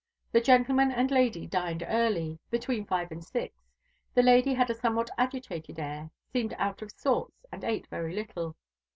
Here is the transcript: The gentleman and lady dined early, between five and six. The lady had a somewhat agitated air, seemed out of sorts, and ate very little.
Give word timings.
The 0.31 0.41
gentleman 0.41 0.89
and 0.89 1.11
lady 1.11 1.45
dined 1.45 1.83
early, 1.87 2.39
between 2.49 2.85
five 2.85 3.11
and 3.11 3.23
six. 3.23 3.53
The 4.15 4.23
lady 4.23 4.55
had 4.55 4.71
a 4.71 4.73
somewhat 4.73 5.11
agitated 5.15 5.77
air, 5.79 6.09
seemed 6.33 6.55
out 6.57 6.81
of 6.81 6.89
sorts, 6.91 7.45
and 7.51 7.63
ate 7.63 7.85
very 7.85 8.15
little. 8.15 8.55